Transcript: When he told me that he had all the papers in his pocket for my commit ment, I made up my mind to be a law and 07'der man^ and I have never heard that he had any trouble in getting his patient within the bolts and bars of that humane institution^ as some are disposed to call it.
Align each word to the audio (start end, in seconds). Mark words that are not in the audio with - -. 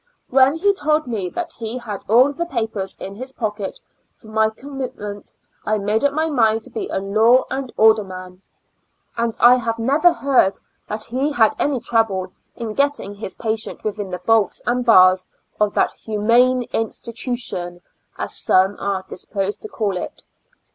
When 0.31 0.55
he 0.55 0.73
told 0.73 1.05
me 1.05 1.29
that 1.29 1.53
he 1.59 1.77
had 1.77 2.03
all 2.07 2.33
the 2.33 2.47
papers 2.47 2.97
in 2.99 3.13
his 3.17 3.31
pocket 3.33 3.79
for 4.15 4.29
my 4.29 4.49
commit 4.49 4.97
ment, 4.97 5.35
I 5.63 5.77
made 5.77 6.03
up 6.03 6.11
my 6.11 6.27
mind 6.27 6.63
to 6.63 6.71
be 6.71 6.87
a 6.89 6.97
law 6.97 7.43
and 7.51 7.71
07'der 7.75 8.07
man^ 8.07 8.39
and 9.15 9.37
I 9.39 9.57
have 9.57 9.77
never 9.77 10.11
heard 10.11 10.57
that 10.87 11.05
he 11.05 11.31
had 11.33 11.53
any 11.59 11.79
trouble 11.79 12.31
in 12.55 12.73
getting 12.73 13.13
his 13.13 13.35
patient 13.35 13.83
within 13.83 14.09
the 14.09 14.17
bolts 14.17 14.59
and 14.65 14.83
bars 14.83 15.23
of 15.59 15.75
that 15.75 15.91
humane 15.91 16.67
institution^ 16.69 17.79
as 18.17 18.35
some 18.35 18.77
are 18.79 19.05
disposed 19.07 19.61
to 19.61 19.67
call 19.69 19.97
it. 19.97 20.23